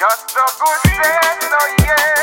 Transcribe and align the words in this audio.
Just 0.00 0.36
a 0.36 0.46
good 0.60 0.80
sense, 0.96 1.52
oh 1.52 1.76
yeah. 1.80 2.15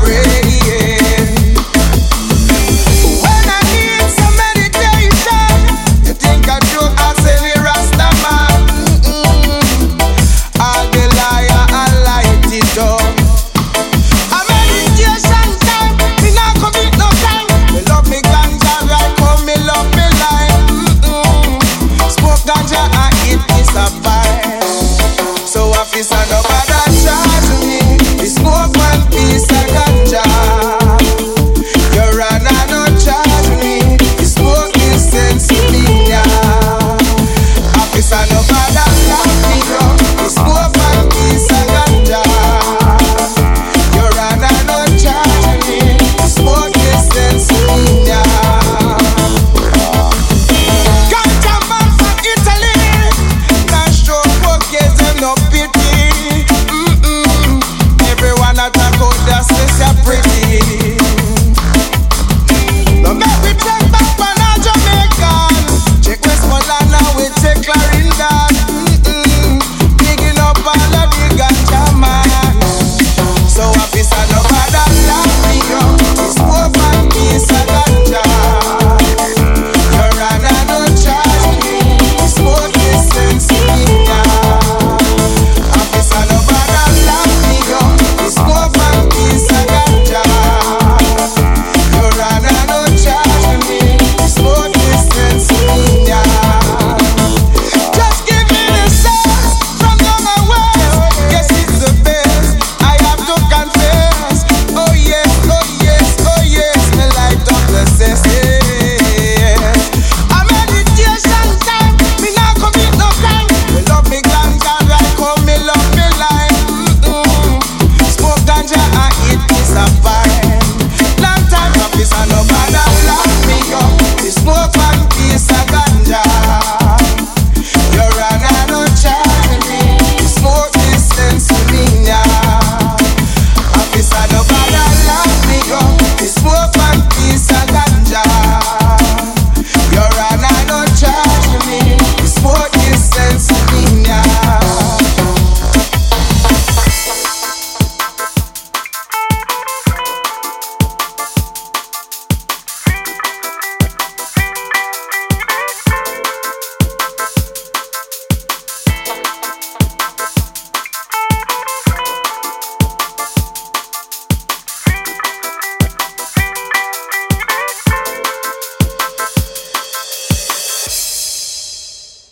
break. 0.00 0.47